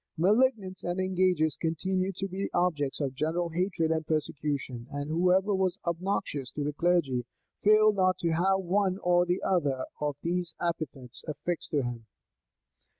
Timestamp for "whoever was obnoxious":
5.11-6.49